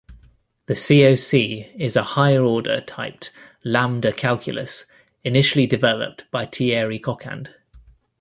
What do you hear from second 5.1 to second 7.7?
initially developed by Thierry Coquand.